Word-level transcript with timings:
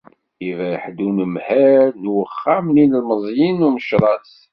Iberreḥ-d 0.49 0.99
unemhal 1.07 1.85
n 2.01 2.03
uxxam 2.21 2.65
n 2.69 2.75
yilemẓiyen 2.81 3.55
n 3.59 3.65
Umecras. 3.67 4.31